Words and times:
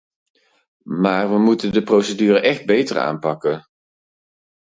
Maar 1.01 1.29
we 1.29 1.37
moeten 1.39 1.73
de 1.73 1.83
procedure 1.83 2.39
echt 2.41 2.65
beter 2.65 2.99
aanpakken. 2.99 3.65